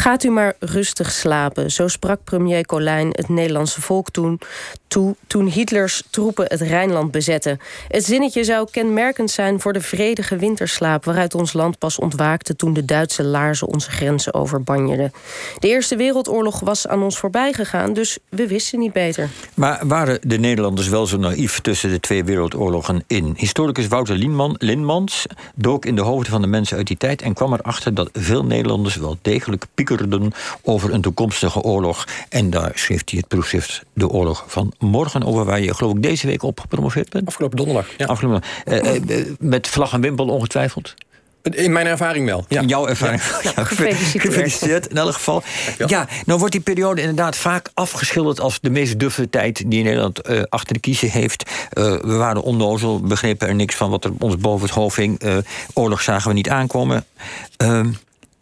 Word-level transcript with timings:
Gaat 0.00 0.24
u 0.24 0.30
maar 0.30 0.54
rustig 0.58 1.10
slapen, 1.10 1.70
zo 1.70 1.88
sprak 1.88 2.24
premier 2.24 2.66
Colijn 2.66 3.08
het 3.10 3.28
Nederlandse 3.28 3.80
volk 3.80 4.10
toen, 4.10 4.40
toe, 4.88 5.16
toen 5.26 5.46
Hitlers 5.46 6.02
troepen 6.10 6.44
het 6.48 6.60
Rijnland 6.60 7.10
bezetten. 7.10 7.58
Het 7.88 8.04
zinnetje 8.04 8.44
zou 8.44 8.68
kenmerkend 8.70 9.30
zijn 9.30 9.60
voor 9.60 9.72
de 9.72 9.80
vredige 9.80 10.36
winterslaap 10.36 11.04
waaruit 11.04 11.34
ons 11.34 11.52
land 11.52 11.78
pas 11.78 11.98
ontwaakte 11.98 12.56
toen 12.56 12.72
de 12.72 12.84
Duitse 12.84 13.24
laarzen 13.24 13.66
onze 13.66 13.90
grenzen 13.90 14.34
overbanjerden. 14.34 15.12
De 15.58 15.68
Eerste 15.68 15.96
Wereldoorlog 15.96 16.60
was 16.60 16.86
aan 16.86 17.02
ons 17.02 17.18
voorbij 17.18 17.52
gegaan, 17.52 17.92
dus 17.92 18.18
we 18.28 18.46
wisten 18.46 18.78
niet 18.78 18.92
beter. 18.92 19.28
Maar 19.54 19.86
waren 19.86 20.18
de 20.22 20.38
Nederlanders 20.38 20.88
wel 20.88 21.06
zo 21.06 21.16
naïef 21.16 21.60
tussen 21.60 21.90
de 21.90 22.00
twee 22.00 22.24
wereldoorlogen 22.24 23.04
in? 23.06 23.32
Historicus 23.36 23.88
Wouter 23.88 24.16
Linman, 24.16 24.54
Linmans 24.58 25.26
dook 25.54 25.84
in 25.84 25.94
de 25.94 26.02
hoofden 26.02 26.32
van 26.32 26.40
de 26.40 26.46
mensen 26.46 26.76
uit 26.76 26.86
die 26.86 26.96
tijd 26.96 27.22
en 27.22 27.34
kwam 27.34 27.52
erachter 27.52 27.94
dat 27.94 28.10
veel 28.12 28.44
Nederlanders 28.44 28.96
wel 28.96 29.18
degelijk 29.22 29.66
piekerden 29.96 30.32
over 30.62 30.92
een 30.92 31.00
toekomstige 31.00 31.60
oorlog. 31.60 32.06
En 32.28 32.50
daar 32.50 32.72
schreef 32.74 33.02
hij 33.04 33.18
het 33.18 33.28
proefschrift 33.28 33.82
De 33.92 34.08
Oorlog 34.08 34.44
van 34.46 34.72
Morgen, 34.78 35.24
over 35.24 35.44
waar 35.44 35.60
je 35.60 35.74
geloof 35.74 35.94
ik 35.94 36.02
deze 36.02 36.26
week 36.26 36.42
op 36.42 36.60
gepromoveerd 36.60 37.10
bent. 37.10 37.26
Afgelopen 37.26 37.56
donderdag. 37.56 37.86
Ja. 37.96 38.06
Afgelopen, 38.06 38.42
eh, 38.64 38.96
eh, 38.96 39.26
met 39.38 39.68
vlag 39.68 39.92
en 39.92 40.00
wimpel 40.00 40.26
ongetwijfeld. 40.26 40.94
In 41.42 41.72
mijn 41.72 41.86
ervaring 41.86 42.26
wel. 42.26 42.44
Ja. 42.48 42.60
In 42.60 42.68
jouw 42.68 42.86
ervaring. 42.86 43.22
Ja, 43.42 43.64
gefeliciteerd. 43.64 44.24
gefeliciteerd 44.24 44.86
in 44.86 44.96
elk 44.96 45.14
geval. 45.14 45.42
Ja, 45.86 46.08
nou 46.26 46.38
wordt 46.38 46.52
die 46.52 46.62
periode 46.62 47.00
inderdaad 47.00 47.36
vaak 47.36 47.70
afgeschilderd 47.74 48.40
als 48.40 48.60
de 48.60 48.70
meest 48.70 48.98
duffe 48.98 49.30
tijd 49.30 49.70
die 49.70 49.82
Nederland 49.82 50.20
eh, 50.20 50.42
achter 50.48 50.74
de 50.74 50.80
kiezen 50.80 51.10
heeft. 51.10 51.50
Eh, 51.70 51.84
we 51.84 52.14
waren 52.14 52.42
onnozel, 52.42 53.00
begrepen 53.00 53.48
er 53.48 53.54
niks 53.54 53.74
van 53.74 53.90
wat 53.90 54.04
er 54.04 54.12
ons 54.18 54.36
boven 54.36 54.66
het 54.66 54.74
hoofd 54.74 54.96
hing. 54.96 55.18
Eh, 55.18 55.36
oorlog 55.74 56.02
zagen 56.02 56.28
we 56.28 56.34
niet 56.34 56.48
aankomen. 56.48 57.04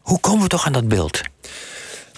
Ehm, 0.09 0.15
hoe 0.15 0.21
komen 0.21 0.43
we 0.43 0.49
toch 0.49 0.67
aan 0.67 0.73
dat 0.73 0.89
beeld? 0.89 1.21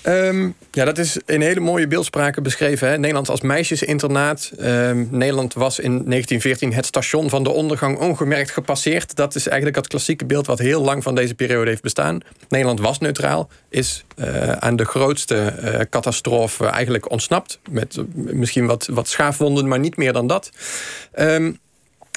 Um, 0.07 0.55
ja, 0.71 0.85
dat 0.85 0.99
is 0.99 1.19
in 1.27 1.41
hele 1.41 1.61
mooie 1.61 1.87
beeldspraken 1.87 2.43
beschreven. 2.43 2.89
Hè? 2.89 2.99
Nederland 2.99 3.29
als 3.29 3.41
meisjesinternaat. 3.41 4.51
Um, 4.61 5.09
Nederland 5.11 5.55
was 5.55 5.79
in 5.79 5.91
1914 5.91 6.73
het 6.73 6.87
station 6.87 7.29
van 7.31 7.43
de 7.43 7.51
ondergang 7.51 7.99
ongemerkt 7.99 8.51
gepasseerd. 8.51 9.17
Dat 9.17 9.35
is 9.35 9.47
eigenlijk 9.47 9.77
het 9.77 9.87
klassieke 9.87 10.25
beeld 10.25 10.47
wat 10.47 10.59
heel 10.59 10.83
lang 10.83 11.03
van 11.03 11.15
deze 11.15 11.35
periode 11.35 11.71
heeft 11.71 11.83
bestaan. 11.83 12.21
Nederland 12.49 12.81
was 12.81 12.99
neutraal, 12.99 13.49
is 13.69 14.05
uh, 14.17 14.53
aan 14.53 14.77
de 14.77 14.85
grootste 14.85 15.55
uh, 15.65 15.81
catastrofe 15.91 16.67
eigenlijk 16.67 17.11
ontsnapt. 17.11 17.59
Met 17.71 17.97
uh, 17.97 18.05
misschien 18.15 18.67
wat, 18.67 18.87
wat 18.87 19.09
schaafwonden, 19.09 19.69
maar 19.69 19.79
niet 19.79 19.97
meer 19.97 20.13
dan 20.13 20.27
dat. 20.27 20.51
Um, 21.19 21.59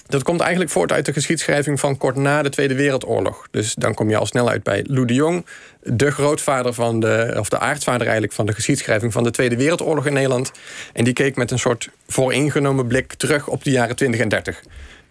dat 0.07 0.23
komt 0.23 0.39
eigenlijk 0.39 0.71
voort 0.71 0.91
uit 0.91 1.05
de 1.05 1.13
geschiedschrijving 1.13 1.79
van 1.79 1.97
kort 1.97 2.15
na 2.15 2.41
de 2.41 2.49
Tweede 2.49 2.75
Wereldoorlog. 2.75 3.47
Dus 3.51 3.73
dan 3.73 3.93
kom 3.93 4.09
je 4.09 4.17
al 4.17 4.25
snel 4.25 4.49
uit 4.49 4.63
bij 4.63 4.85
Lou 4.87 5.05
de 5.05 5.13
Jong, 5.13 5.45
de 5.81 6.11
grootvader 6.11 6.73
van 6.73 6.99
de, 6.99 7.35
of 7.39 7.49
de 7.49 7.59
aartsvader 7.59 8.01
eigenlijk 8.01 8.33
van 8.33 8.45
de 8.45 8.53
geschiedschrijving 8.53 9.13
van 9.13 9.23
de 9.23 9.31
Tweede 9.31 9.57
Wereldoorlog 9.57 10.05
in 10.05 10.13
Nederland. 10.13 10.51
En 10.93 11.03
die 11.03 11.13
keek 11.13 11.35
met 11.35 11.51
een 11.51 11.59
soort 11.59 11.89
vooringenomen 12.07 12.87
blik 12.87 13.13
terug 13.13 13.47
op 13.47 13.63
de 13.63 13.71
jaren 13.71 13.95
20 13.95 14.19
en 14.19 14.29
30. 14.29 14.63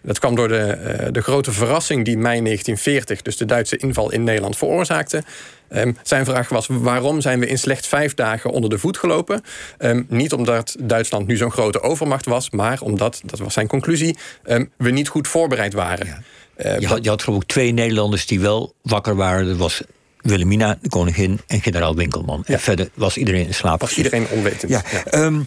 Dat 0.03 0.19
kwam 0.19 0.35
door 0.35 0.47
de, 0.47 0.77
uh, 1.01 1.07
de 1.11 1.21
grote 1.21 1.51
verrassing 1.51 2.05
die 2.05 2.17
mei 2.17 2.41
1940, 2.41 3.21
dus 3.21 3.37
de 3.37 3.45
Duitse 3.45 3.77
inval 3.77 4.11
in 4.11 4.23
Nederland, 4.23 4.57
veroorzaakte. 4.57 5.23
Um, 5.69 5.97
zijn 6.03 6.25
vraag 6.25 6.49
was: 6.49 6.67
waarom 6.69 7.21
zijn 7.21 7.39
we 7.39 7.47
in 7.47 7.57
slechts 7.57 7.87
vijf 7.87 8.13
dagen 8.13 8.49
onder 8.49 8.69
de 8.69 8.77
voet 8.77 8.97
gelopen? 8.97 9.43
Um, 9.79 10.05
niet 10.09 10.33
omdat 10.33 10.75
Duitsland 10.79 11.27
nu 11.27 11.37
zo'n 11.37 11.51
grote 11.51 11.81
overmacht 11.81 12.25
was, 12.25 12.49
maar 12.49 12.81
omdat, 12.81 13.21
dat 13.25 13.39
was 13.39 13.53
zijn 13.53 13.67
conclusie, 13.67 14.17
um, 14.45 14.71
we 14.77 14.89
niet 14.89 15.07
goed 15.07 15.27
voorbereid 15.27 15.73
waren. 15.73 16.05
Ja. 16.05 16.21
Uh, 16.57 16.79
je, 16.79 16.87
had, 16.87 17.03
je 17.03 17.09
had 17.09 17.23
geloof 17.23 17.41
ik 17.41 17.47
twee 17.47 17.71
Nederlanders 17.71 18.25
die 18.25 18.39
wel 18.39 18.73
wakker 18.81 19.15
waren. 19.15 19.45
Dat 19.45 19.57
was 19.57 19.81
Wilhelmina, 20.21 20.77
de 20.81 20.89
koningin, 20.89 21.39
en 21.47 21.61
generaal 21.61 21.95
Winkelman. 21.95 22.43
Ja. 22.45 22.53
En 22.53 22.59
verder 22.59 22.89
was 22.93 23.17
iedereen 23.17 23.47
in 23.47 23.53
slaap. 23.53 23.81
Was 23.81 23.97
iedereen 23.97 24.27
onwetend. 24.29 24.71
Ja. 24.71 24.81
ja. 24.91 25.43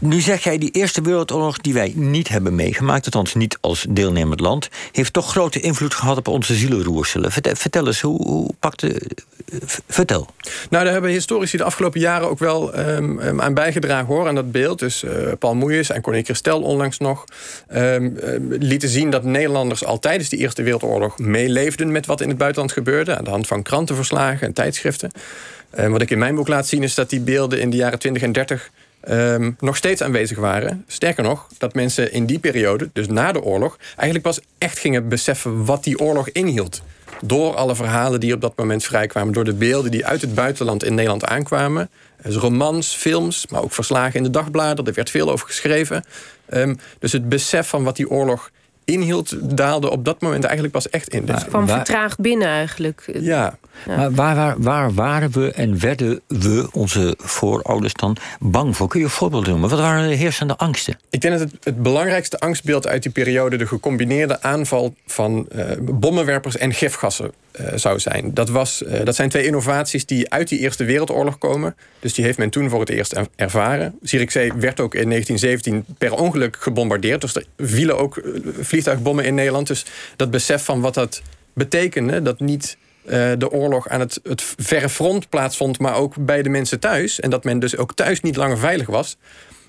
Nu 0.00 0.20
zeg 0.20 0.44
jij, 0.44 0.58
die 0.58 0.70
Eerste 0.70 1.02
Wereldoorlog 1.02 1.58
die 1.58 1.72
wij 1.72 1.92
niet 1.94 2.28
hebben 2.28 2.54
meegemaakt, 2.54 3.04
althans 3.04 3.34
niet 3.34 3.58
als 3.60 3.86
deelnemend 3.88 4.40
land, 4.40 4.68
heeft 4.92 5.12
toch 5.12 5.30
grote 5.30 5.60
invloed 5.60 5.94
gehad 5.94 6.16
op 6.16 6.28
onze 6.28 6.54
zielenroerselen. 6.54 7.32
Vertel, 7.32 7.86
eens, 7.86 8.00
hoe, 8.00 8.22
hoe 8.26 8.50
pakte. 8.58 9.00
Vertel. 9.88 10.28
Nou, 10.70 10.84
daar 10.84 10.92
hebben 10.92 11.10
historici 11.10 11.56
de 11.56 11.64
afgelopen 11.64 12.00
jaren 12.00 12.28
ook 12.28 12.38
wel 12.38 12.78
um, 12.78 13.40
aan 13.40 13.54
bijgedragen 13.54 14.06
hoor, 14.06 14.28
aan 14.28 14.34
dat 14.34 14.52
beeld. 14.52 14.78
Dus 14.78 15.04
uh, 15.04 15.10
Paul 15.38 15.54
Moeijers 15.54 15.90
en 15.90 16.02
Corné 16.02 16.22
Christel 16.22 16.62
onlangs 16.62 16.98
nog 16.98 17.24
um, 17.74 18.16
lieten 18.48 18.88
zien 18.88 19.10
dat 19.10 19.24
Nederlanders 19.24 19.84
al 19.84 19.98
tijdens 19.98 20.28
de 20.28 20.36
Eerste 20.36 20.62
Wereldoorlog 20.62 21.18
meeleefden 21.18 21.92
met 21.92 22.06
wat 22.06 22.20
in 22.20 22.28
het 22.28 22.38
buitenland 22.38 22.72
gebeurde, 22.72 23.16
aan 23.16 23.24
de 23.24 23.30
hand 23.30 23.46
van 23.46 23.62
krantenverslagen 23.62 24.46
en 24.46 24.52
tijdschriften. 24.52 25.10
Uh, 25.78 25.86
wat 25.86 26.02
ik 26.02 26.10
in 26.10 26.18
mijn 26.18 26.34
boek 26.34 26.48
laat 26.48 26.66
zien 26.66 26.82
is 26.82 26.94
dat 26.94 27.10
die 27.10 27.20
beelden 27.20 27.60
in 27.60 27.70
de 27.70 27.76
jaren 27.76 27.98
20 27.98 28.22
en 28.22 28.32
30 28.32 28.70
um, 29.08 29.56
nog 29.60 29.76
steeds 29.76 30.02
aanwezig 30.02 30.38
waren. 30.38 30.84
Sterker 30.86 31.22
nog, 31.22 31.48
dat 31.58 31.74
mensen 31.74 32.12
in 32.12 32.26
die 32.26 32.38
periode, 32.38 32.90
dus 32.92 33.06
na 33.06 33.32
de 33.32 33.42
oorlog, 33.42 33.78
eigenlijk 33.86 34.22
pas 34.22 34.40
echt 34.58 34.78
gingen 34.78 35.08
beseffen 35.08 35.64
wat 35.64 35.84
die 35.84 35.98
oorlog 35.98 36.28
inhield. 36.28 36.82
Door 37.22 37.54
alle 37.54 37.74
verhalen 37.74 38.20
die 38.20 38.34
op 38.34 38.40
dat 38.40 38.56
moment 38.56 38.84
vrijkwamen, 38.84 39.32
door 39.32 39.44
de 39.44 39.54
beelden 39.54 39.90
die 39.90 40.06
uit 40.06 40.20
het 40.20 40.34
buitenland 40.34 40.84
in 40.84 40.94
Nederland 40.94 41.24
aankwamen. 41.24 41.90
Dus 42.22 42.36
romans, 42.36 42.94
films, 42.94 43.46
maar 43.46 43.62
ook 43.62 43.72
verslagen 43.72 44.14
in 44.14 44.22
de 44.22 44.30
dagbladen. 44.30 44.86
Er 44.86 44.92
werd 44.92 45.10
veel 45.10 45.30
over 45.30 45.46
geschreven. 45.46 46.04
Um, 46.50 46.78
dus 46.98 47.12
het 47.12 47.28
besef 47.28 47.68
van 47.68 47.84
wat 47.84 47.96
die 47.96 48.10
oorlog 48.10 48.50
inhield, 48.88 49.56
daalde 49.56 49.90
op 49.90 50.04
dat 50.04 50.20
moment 50.20 50.44
eigenlijk 50.44 50.72
pas 50.72 50.90
echt 50.90 51.08
in. 51.08 51.24
Dus 51.24 51.44
kwam 51.44 51.68
vertraagd 51.68 52.20
binnen 52.20 52.48
eigenlijk. 52.48 53.02
Ja. 53.12 53.58
ja. 53.86 53.96
Maar 53.96 54.12
waar, 54.12 54.34
waar, 54.34 54.62
waar, 54.62 54.94
waren 54.94 55.30
we 55.30 55.52
en 55.52 55.80
werden 55.80 56.20
we, 56.26 56.68
onze 56.72 57.14
voorouders 57.18 57.94
dan, 57.94 58.16
bang 58.40 58.76
voor? 58.76 58.88
Kun 58.88 59.00
je 59.00 59.08
voorbeelden 59.08 59.50
noemen? 59.50 59.70
Wat 59.70 59.78
waren 59.78 60.08
de 60.08 60.14
heersende 60.14 60.56
angsten? 60.56 60.98
Ik 61.10 61.20
denk 61.20 61.38
dat 61.38 61.50
het, 61.50 61.64
het 61.64 61.82
belangrijkste 61.82 62.38
angstbeeld 62.38 62.86
uit 62.86 63.02
die 63.02 63.12
periode... 63.12 63.56
de 63.56 63.66
gecombineerde 63.66 64.42
aanval 64.42 64.94
van 65.06 65.48
uh, 65.52 65.64
bommenwerpers 65.80 66.56
en 66.56 66.74
gifgassen 66.74 67.32
zou 67.74 67.98
zijn. 67.98 68.34
Dat, 68.34 68.48
was, 68.48 68.82
uh, 68.82 69.04
dat 69.04 69.14
zijn 69.14 69.28
twee 69.28 69.44
innovaties 69.44 70.06
die 70.06 70.30
uit 70.30 70.48
die 70.48 70.58
Eerste 70.58 70.84
Wereldoorlog 70.84 71.38
komen. 71.38 71.76
Dus 72.00 72.14
die 72.14 72.24
heeft 72.24 72.38
men 72.38 72.50
toen 72.50 72.68
voor 72.68 72.80
het 72.80 72.88
eerst 72.88 73.14
ervaren. 73.36 73.98
Zierikzee 74.02 74.52
werd 74.52 74.80
ook 74.80 74.94
in 74.94 75.08
1917 75.08 75.94
per 75.98 76.12
ongeluk 76.12 76.56
gebombardeerd. 76.60 77.20
Dus 77.20 77.34
er 77.34 77.44
vielen 77.56 77.98
ook 77.98 78.22
vliegtuigbommen 78.60 79.24
in 79.24 79.34
Nederland. 79.34 79.66
Dus 79.66 79.84
dat 80.16 80.30
besef 80.30 80.64
van 80.64 80.80
wat 80.80 80.94
dat 80.94 81.22
betekende, 81.52 82.22
dat 82.22 82.40
niet 82.40 82.76
de 83.38 83.50
oorlog 83.50 83.88
aan 83.88 84.00
het, 84.00 84.20
het 84.22 84.42
verre 84.56 84.88
front 84.88 85.28
plaatsvond, 85.28 85.78
maar 85.78 85.94
ook 85.94 86.14
bij 86.26 86.42
de 86.42 86.48
mensen 86.48 86.80
thuis. 86.80 87.20
En 87.20 87.30
dat 87.30 87.44
men 87.44 87.58
dus 87.58 87.76
ook 87.76 87.94
thuis 87.94 88.20
niet 88.20 88.36
langer 88.36 88.58
veilig 88.58 88.86
was. 88.86 89.16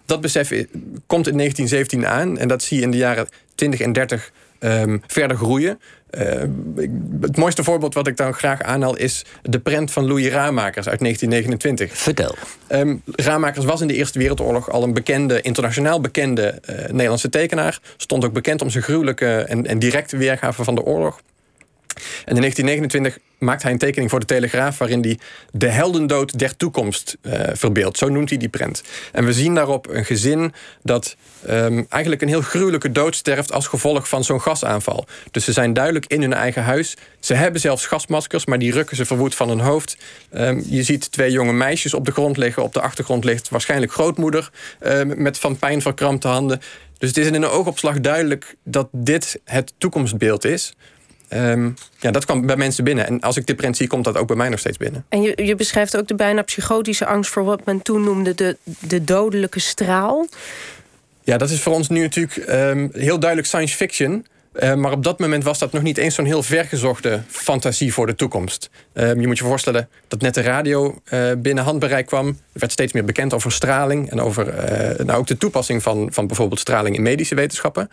Dat 0.06 0.22
besef 0.22 0.50
komt 1.08 1.28
in 1.28 1.38
1917 1.38 2.08
aan 2.08 2.38
en 2.38 2.48
dat 2.48 2.64
zie 2.64 2.78
je 2.78 2.84
in 2.84 2.92
de 2.92 2.98
jaren 2.98 3.28
20 3.56 3.80
en 3.80 3.94
30 3.94 4.32
um, 4.60 5.02
verder 5.08 5.38
groeien. 5.38 5.80
Uh, 6.12 6.44
het 7.22 7.38
mooiste 7.38 7.64
voorbeeld 7.64 7.94
wat 7.94 8.08
ik 8.08 8.18
dan 8.18 8.34
graag 8.34 8.62
aanhaal 8.62 8.96
is 8.98 9.26
de 9.42 9.60
prent 9.60 9.92
van 9.92 10.08
Louis 10.08 10.28
Ramakers 10.28 10.88
uit 10.88 11.00
1929. 11.00 11.98
Vertel. 11.98 12.36
Um, 12.70 13.02
Ramakers 13.06 13.66
was 13.66 13.82
in 13.82 13.88
de 13.88 13.94
Eerste 13.94 14.20
Wereldoorlog 14.20 14.72
al 14.72 14.84
een 14.84 14.94
bekende, 14.94 15.42
internationaal 15.42 16.02
bekende 16.02 16.62
uh, 16.70 16.76
Nederlandse 16.76 17.30
tekenaar. 17.30 17.80
Stond 17.98 18.26
ook 18.26 18.34
bekend 18.34 18.62
om 18.62 18.70
zijn 18.70 18.84
gruwelijke 18.84 19.36
en, 19.36 19.66
en 19.66 19.80
directe 19.80 20.18
weergave 20.18 20.64
van 20.64 20.76
de 20.76 20.84
oorlog. 20.84 21.22
En 22.26 22.36
in 22.36 22.42
1929 22.42 23.18
maakt 23.40 23.64
hij 23.64 23.72
een 23.72 23.78
tekening 23.78 24.10
voor 24.10 24.20
de 24.20 24.26
Telegraaf... 24.26 24.78
waarin 24.78 25.02
hij 25.02 25.20
de 25.52 25.68
heldendood 25.68 26.40
der 26.40 26.58
toekomst 26.58 27.18
uh, 27.22 27.34
verbeeldt. 27.54 27.98
Zo 27.98 28.10
noemt 28.10 28.30
hij 28.30 28.38
die 28.38 28.50
prent. 28.50 28.84
En 29.12 29.26
we 29.26 29.34
zien 29.34 29.56
daarop 29.56 29.90
een 29.90 30.06
gezin 30.06 30.54
dat 30.84 31.16
um, 31.50 31.86
eigenlijk 31.90 32.22
een 32.22 32.28
heel 32.28 32.42
gruwelijke 32.42 32.92
dood 32.92 33.16
sterft... 33.16 33.52
als 33.52 33.68
gevolg 33.68 34.10
van 34.10 34.24
zo'n 34.24 34.42
gasaanval. 34.42 35.06
Dus 35.32 35.44
ze 35.44 35.54
zijn 35.54 35.74
duidelijk 35.74 36.06
in 36.06 36.22
hun 36.22 36.34
eigen 36.34 36.64
huis. 36.64 36.98
Ze 37.20 37.34
hebben 37.34 37.62
zelfs 37.62 37.86
gasmaskers, 37.86 38.46
maar 38.46 38.60
die 38.60 38.72
rukken 38.72 38.96
ze 38.96 39.06
verwoed 39.06 39.36
van 39.36 39.50
hun 39.50 39.60
hoofd. 39.60 39.98
Um, 40.34 40.64
je 40.68 40.84
ziet 40.84 41.12
twee 41.12 41.32
jonge 41.32 41.54
meisjes 41.54 41.94
op 41.94 42.06
de 42.06 42.12
grond 42.12 42.38
liggen. 42.38 42.64
Op 42.64 42.74
de 42.74 42.82
achtergrond 42.82 43.24
ligt 43.24 43.50
waarschijnlijk 43.50 43.92
grootmoeder... 43.92 44.50
Um, 44.82 45.22
met 45.22 45.40
van 45.40 45.58
pijn 45.58 45.82
verkrampte 45.82 46.28
handen. 46.28 46.62
Dus 46.98 47.10
het 47.10 47.18
is 47.18 47.28
in 47.28 47.34
een 47.34 47.46
oogopslag 47.46 48.00
duidelijk 48.00 48.56
dat 48.64 48.88
dit 48.92 49.40
het 49.44 49.74
toekomstbeeld 49.78 50.46
is... 50.46 50.74
Um, 51.34 51.74
ja, 52.00 52.12
dat 52.12 52.26
kwam 52.26 52.46
bij 52.46 52.56
mensen 52.56 52.84
binnen. 52.84 53.08
En 53.08 53.20
als 53.20 53.38
ik 53.38 53.46
dit 53.46 53.56
print 53.56 53.78
zie, 53.78 53.88
komt 53.88 54.04
dat 54.04 54.18
ook 54.18 54.28
bij 54.28 54.36
mij 54.36 54.50
nog 54.50 54.60
steeds 54.60 54.78
binnen. 54.78 55.06
En 55.10 55.22
je, 55.22 55.46
je 55.46 55.56
beschrijft 55.56 55.98
ook 55.98 56.08
de 56.08 56.16
bijna 56.16 56.42
psychotische 56.42 57.06
angst 57.06 57.32
voor 57.32 57.44
wat 57.44 57.66
men 57.66 57.82
toen 57.82 58.04
noemde 58.04 58.36
de, 58.36 58.58
de 58.80 59.04
dodelijke 59.04 59.60
straal. 59.60 60.28
Ja, 61.24 61.38
dat 61.38 61.50
is 61.50 61.62
voor 61.62 61.74
ons 61.74 61.90
nu 61.90 62.02
natuurlijk 62.02 62.50
um, 62.50 62.90
heel 62.94 63.20
duidelijk 63.20 63.48
science 63.48 63.76
fiction. 63.76 64.26
Uh, 64.54 64.74
maar 64.74 64.92
op 64.92 65.04
dat 65.04 65.20
moment 65.20 65.44
was 65.44 65.60
dat 65.60 65.72
nog 65.72 65.82
niet 65.82 65.98
eens 65.98 66.16
zo'n 66.16 66.26
heel 66.26 66.44
vergezochte 66.44 67.22
fantasie 67.28 67.94
voor 67.94 68.06
de 68.06 68.16
toekomst. 68.16 68.70
Uh, 68.94 69.10
je 69.14 69.28
moet 69.28 69.38
je 69.38 69.44
voorstellen 69.44 69.90
dat 70.08 70.22
net 70.22 70.34
de 70.34 70.42
radio 70.42 71.02
uh, 71.14 71.32
binnen 71.38 71.64
handbereik 71.64 72.06
kwam. 72.06 72.28
Er 72.28 72.36
werd 72.54 72.72
steeds 72.72 72.94
meer 72.94 73.06
bekend 73.06 73.34
over 73.34 73.52
straling 73.52 74.12
en 74.12 74.22
over 74.22 74.54
nou 75.06 75.20
ook 75.20 75.28
de 75.28 75.38
toepassing 75.38 75.84
van, 75.84 76.08
van 76.12 76.28
bijvoorbeeld 76.28 76.60
straling 76.60 76.96
in 76.96 77.02
medische 77.02 77.36
wetenschappen. 77.36 77.90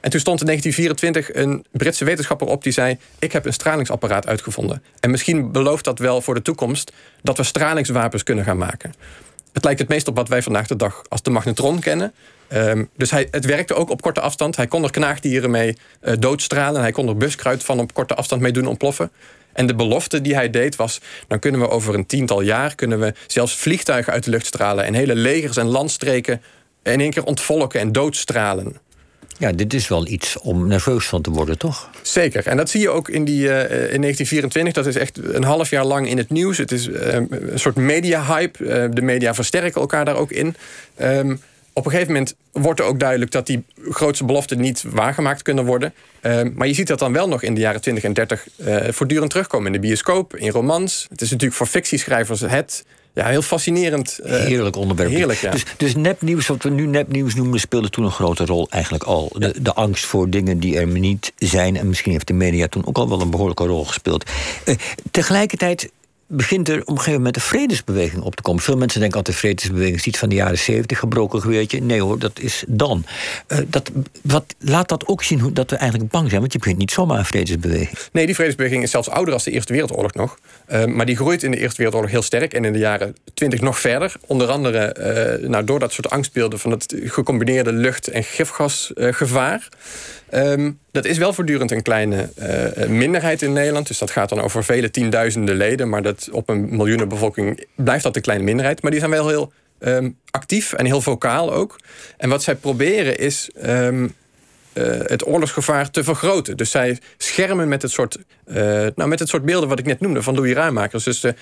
En 0.00 0.10
toen 0.10 0.20
stond 0.20 0.40
in 0.40 0.46
1924 0.46 1.42
een 1.42 1.64
Britse 1.72 2.04
wetenschapper 2.04 2.46
op 2.46 2.62
die 2.62 2.72
zei: 2.72 2.98
Ik 3.18 3.32
heb 3.32 3.46
een 3.46 3.52
stralingsapparaat 3.52 4.26
uitgevonden. 4.26 4.82
En 5.00 5.10
misschien 5.10 5.52
belooft 5.52 5.84
dat 5.84 5.98
wel 5.98 6.22
voor 6.22 6.34
de 6.34 6.42
toekomst 6.42 6.92
dat 7.22 7.36
we 7.36 7.42
stralingswapens 7.42 8.22
kunnen 8.22 8.44
gaan 8.44 8.58
maken. 8.58 8.94
Het 9.52 9.64
lijkt 9.64 9.80
het 9.80 9.88
meest 9.88 10.08
op 10.08 10.16
wat 10.16 10.28
wij 10.28 10.42
vandaag 10.42 10.66
de 10.66 10.76
dag 10.76 11.02
als 11.08 11.22
de 11.22 11.30
magnetron 11.30 11.80
kennen. 11.80 12.12
Um, 12.52 12.88
dus 12.96 13.10
hij, 13.10 13.28
het 13.30 13.44
werkte 13.44 13.74
ook 13.74 13.90
op 13.90 14.02
korte 14.02 14.20
afstand. 14.20 14.56
Hij 14.56 14.66
kon 14.66 14.84
er 14.84 14.90
knaagdieren 14.90 15.50
mee 15.50 15.76
uh, 16.02 16.14
doodstralen. 16.18 16.80
Hij 16.80 16.92
kon 16.92 17.08
er 17.08 17.16
buskruid 17.16 17.64
van 17.64 17.80
op 17.80 17.94
korte 17.94 18.14
afstand 18.14 18.42
mee 18.42 18.52
doen 18.52 18.66
ontploffen. 18.66 19.10
En 19.52 19.66
de 19.66 19.74
belofte 19.74 20.20
die 20.20 20.34
hij 20.34 20.50
deed 20.50 20.76
was... 20.76 21.00
dan 21.28 21.38
kunnen 21.38 21.60
we 21.60 21.68
over 21.68 21.94
een 21.94 22.06
tiental 22.06 22.40
jaar... 22.40 22.74
kunnen 22.74 23.00
we 23.00 23.14
zelfs 23.26 23.56
vliegtuigen 23.56 24.12
uit 24.12 24.24
de 24.24 24.30
lucht 24.30 24.46
stralen... 24.46 24.84
en 24.84 24.94
hele 24.94 25.14
legers 25.14 25.56
en 25.56 25.66
landstreken 25.66 26.42
in 26.82 27.00
één 27.00 27.10
keer 27.10 27.24
ontvolken 27.24 27.80
en 27.80 27.92
doodstralen. 27.92 28.76
Ja, 29.40 29.52
dit 29.52 29.74
is 29.74 29.88
wel 29.88 30.06
iets 30.06 30.38
om 30.38 30.66
nerveus 30.66 31.06
van 31.06 31.22
te 31.22 31.30
worden, 31.30 31.58
toch? 31.58 31.90
Zeker. 32.02 32.46
En 32.46 32.56
dat 32.56 32.70
zie 32.70 32.80
je 32.80 32.90
ook 32.90 33.08
in, 33.08 33.24
die, 33.24 33.42
uh, 33.42 33.60
in 33.60 34.00
1924. 34.00 34.72
Dat 34.72 34.86
is 34.86 34.96
echt 34.96 35.18
een 35.34 35.44
half 35.44 35.70
jaar 35.70 35.84
lang 35.84 36.08
in 36.08 36.18
het 36.18 36.30
nieuws. 36.30 36.58
Het 36.58 36.72
is 36.72 36.88
uh, 36.88 37.14
een 37.14 37.58
soort 37.58 37.76
media-hype. 37.76 38.64
Uh, 38.64 38.84
de 38.94 39.02
media 39.02 39.34
versterken 39.34 39.80
elkaar 39.80 40.04
daar 40.04 40.16
ook 40.16 40.30
in. 40.30 40.56
Um, 41.02 41.40
op 41.72 41.84
een 41.84 41.90
gegeven 41.90 42.12
moment 42.12 42.34
wordt 42.52 42.80
er 42.80 42.86
ook 42.86 43.00
duidelijk 43.00 43.30
dat 43.30 43.46
die 43.46 43.64
grootste 43.88 44.24
beloften 44.24 44.60
niet 44.60 44.84
waargemaakt 44.86 45.42
kunnen 45.42 45.64
worden. 45.64 45.94
Um, 46.22 46.52
maar 46.56 46.66
je 46.66 46.74
ziet 46.74 46.86
dat 46.86 46.98
dan 46.98 47.12
wel 47.12 47.28
nog 47.28 47.42
in 47.42 47.54
de 47.54 47.60
jaren 47.60 47.80
20 47.80 48.04
en 48.04 48.12
30 48.12 48.46
voortdurend 48.90 49.30
terugkomen 49.30 49.66
in 49.66 49.72
de 49.72 49.86
bioscoop, 49.86 50.36
in 50.36 50.50
romans. 50.50 51.06
Het 51.10 51.20
is 51.20 51.30
natuurlijk 51.30 51.58
voor 51.58 51.66
fictieschrijvers 51.66 52.40
het 52.40 52.84
ja, 53.14 53.26
heel 53.26 53.42
fascinerend. 53.42 54.20
Uh, 54.22 54.32
heerlijk 54.32 54.76
onderwerp. 54.76 55.10
Heerlijk, 55.10 55.38
ja. 55.38 55.50
Dus, 55.50 55.64
dus 55.76 55.94
nepnieuws, 55.94 56.46
wat 56.46 56.62
we 56.62 56.70
nu 56.70 56.86
nepnieuws 56.86 57.34
noemen, 57.34 57.60
speelde 57.60 57.90
toen 57.90 58.04
een 58.04 58.10
grote 58.10 58.44
rol 58.44 58.66
eigenlijk 58.70 59.04
al. 59.04 59.32
De, 59.34 59.62
de 59.62 59.74
angst 59.74 60.04
voor 60.04 60.30
dingen 60.30 60.58
die 60.58 60.78
er 60.78 60.86
niet 60.86 61.32
zijn. 61.38 61.76
En 61.76 61.88
misschien 61.88 62.12
heeft 62.12 62.26
de 62.26 62.32
media 62.32 62.68
toen 62.68 62.86
ook 62.86 62.96
al 62.96 63.08
wel 63.08 63.20
een 63.20 63.30
behoorlijke 63.30 63.66
rol 63.66 63.84
gespeeld. 63.84 64.30
Uh, 64.64 64.74
tegelijkertijd 65.10 65.90
begint 66.32 66.68
er 66.68 66.80
op 66.80 66.88
een 66.88 66.96
gegeven 66.96 67.16
moment 67.16 67.34
de 67.34 67.40
vredesbeweging 67.40 68.22
op 68.22 68.34
te 68.34 68.42
komen. 68.42 68.62
Veel 68.62 68.76
mensen 68.76 69.00
denken 69.00 69.18
altijd 69.18 69.36
de 69.36 69.42
vredesbeweging 69.42 69.96
is 69.96 70.06
iets 70.06 70.18
van 70.18 70.28
de 70.28 70.34
jaren 70.34 70.58
70, 70.58 70.98
gebroken 70.98 71.40
geweertje. 71.40 71.80
Nee 71.80 72.02
hoor, 72.02 72.18
dat 72.18 72.38
is 72.38 72.64
dan. 72.68 73.04
Uh, 73.48 73.58
dat, 73.66 73.90
wat, 74.22 74.54
laat 74.58 74.88
dat 74.88 75.06
ook 75.06 75.22
zien 75.22 75.40
hoe, 75.40 75.52
dat 75.52 75.70
we 75.70 75.76
eigenlijk 75.76 76.10
bang 76.10 76.28
zijn, 76.28 76.40
want 76.40 76.52
je 76.52 76.58
begint 76.58 76.78
niet 76.78 76.90
zomaar 76.90 77.18
een 77.18 77.24
vredesbeweging. 77.24 77.98
Nee, 78.12 78.26
die 78.26 78.34
vredesbeweging 78.34 78.82
is 78.82 78.90
zelfs 78.90 79.08
ouder 79.08 79.34
dan 79.34 79.40
de 79.44 79.50
Eerste 79.50 79.72
Wereldoorlog 79.72 80.14
nog. 80.14 80.38
Uh, 80.72 80.84
maar 80.84 81.06
die 81.06 81.16
groeit 81.16 81.42
in 81.42 81.50
de 81.50 81.58
Eerste 81.58 81.76
Wereldoorlog 81.76 82.10
heel 82.10 82.22
sterk 82.22 82.54
en 82.54 82.64
in 82.64 82.72
de 82.72 82.78
jaren 82.78 83.16
20 83.34 83.60
nog 83.60 83.78
verder. 83.78 84.12
Onder 84.26 84.48
andere 84.48 85.38
uh, 85.42 85.48
nou, 85.48 85.64
door 85.64 85.78
dat 85.78 85.92
soort 85.92 86.10
angstbeelden 86.10 86.58
van 86.58 86.70
het 86.70 86.94
gecombineerde 87.04 87.72
lucht- 87.72 88.08
en 88.08 88.24
gifgasgevaar. 88.24 89.68
Um, 90.34 90.78
dat 90.92 91.04
is 91.04 91.18
wel 91.18 91.32
voortdurend 91.32 91.70
een 91.70 91.82
kleine 91.82 92.30
uh, 92.38 92.88
minderheid 92.88 93.42
in 93.42 93.52
Nederland. 93.52 93.86
Dus 93.86 93.98
dat 93.98 94.10
gaat 94.10 94.28
dan 94.28 94.40
over 94.40 94.64
vele 94.64 94.90
tienduizenden 94.90 95.56
leden. 95.56 95.88
Maar 95.88 96.02
dat 96.02 96.28
op 96.32 96.48
een 96.48 96.76
miljoenenbevolking 96.76 97.66
blijft 97.74 98.02
dat 98.02 98.16
een 98.16 98.22
kleine 98.22 98.44
minderheid. 98.44 98.82
Maar 98.82 98.90
die 98.90 99.00
zijn 99.00 99.12
wel 99.12 99.28
heel 99.28 99.52
um, 99.78 100.18
actief 100.30 100.72
en 100.72 100.86
heel 100.86 101.00
vocaal 101.00 101.52
ook. 101.52 101.78
En 102.16 102.28
wat 102.28 102.42
zij 102.42 102.54
proberen 102.54 103.18
is 103.18 103.50
um, 103.66 104.14
uh, 104.72 104.84
het 105.04 105.26
oorlogsgevaar 105.26 105.90
te 105.90 106.04
vergroten. 106.04 106.56
Dus 106.56 106.70
zij 106.70 106.98
schermen 107.16 107.68
met 107.68 107.82
het 107.82 107.90
soort, 107.90 108.18
nou, 108.94 109.08
met 109.08 109.18
het 109.18 109.28
soort 109.28 109.44
beelden 109.44 109.68
wat 109.68 109.78
ik 109.78 109.86
net 109.86 110.00
noemde 110.00 110.22
van 110.22 110.34
Louis 110.34 110.54
Ruimakers. 110.54 111.04
Dus 111.04 111.20
de, 111.20 111.34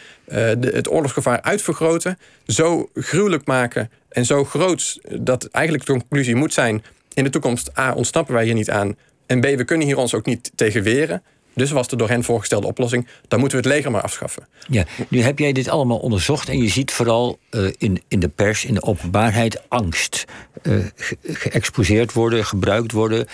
de, 0.59 0.71
het 0.75 0.91
oorlogsgevaar 0.91 1.43
uitvergroten, 1.43 2.19
zo 2.47 2.91
gruwelijk 2.95 3.47
maken 3.47 3.91
en 4.09 4.25
zo 4.25 4.45
groot 4.45 4.99
dat 5.21 5.45
eigenlijk 5.45 5.87
de 5.87 5.93
conclusie 5.93 6.35
moet 6.35 6.53
zijn 6.53 6.83
in 7.15 7.25
de 7.25 7.31
toekomst, 7.31 7.79
A, 7.79 7.93
ontsnappen 7.93 8.35
wij 8.35 8.45
hier 8.45 8.55
niet 8.55 8.71
aan. 8.71 8.97
En 9.29 9.41
B, 9.41 9.45
we 9.45 9.65
kunnen 9.65 9.87
hier 9.87 9.97
ons 9.97 10.15
ook 10.15 10.27
niet 10.27 10.51
tegen 10.55 10.83
weren. 10.83 11.23
Dus 11.55 11.71
was 11.71 11.89
de 11.89 11.97
door 11.97 12.09
hen 12.09 12.25
voorgestelde 12.25 12.67
oplossing, 12.67 13.07
dan 13.29 13.41
moeten 13.41 13.59
we 13.59 13.65
het 13.65 13.75
leger 13.75 13.91
maar 13.91 14.03
afschaffen. 14.03 14.49
Ja, 14.69 14.85
nu 15.09 15.23
heb 15.23 15.39
jij 15.39 15.53
dit 15.53 15.69
allemaal 15.69 15.99
onderzocht 15.99 16.49
en 16.49 16.63
je 16.63 16.69
ziet 16.69 16.93
vooral 16.93 17.39
uh, 17.51 17.73
in, 17.79 18.03
in 18.09 18.21
de 18.21 18.29
pers, 18.29 18.65
in 18.65 18.75
de 18.75 18.83
openbaarheid, 18.83 19.63
angst 19.69 20.25
uh, 20.63 20.85
geëxposeerd 21.23 22.13
worden, 22.13 22.45
gebruikt 22.45 22.93
worden. 22.93 23.27